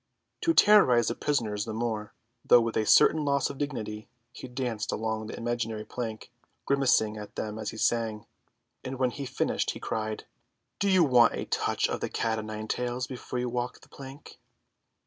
[0.41, 4.91] To terrorise the prisoners the more, though with a certain loss of dignity, he danced
[4.91, 6.31] along an imaginary plank,
[6.65, 8.25] grimacing at them as he sang;
[8.83, 10.23] and when he finished he cried,
[10.79, 12.39] "Do you want a touch of the cat
[13.07, 14.39] before you walk the plank?"